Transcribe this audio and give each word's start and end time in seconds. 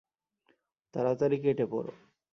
তাড়াতাড়ি 0.93 1.37
কেটে 1.43 1.65
পড়! 1.71 1.87